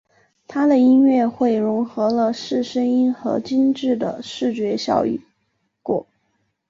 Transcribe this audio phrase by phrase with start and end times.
[0.47, 5.03] 他的音乐会融合了四声音和精致的视觉效
[5.83, 6.07] 果。